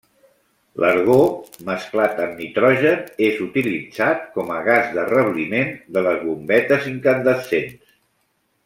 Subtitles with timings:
[0.83, 1.17] L'argó,
[1.67, 7.97] mesclat amb nitrogen, és utilitzat com a gas de rebliment de les bombetes incandescents.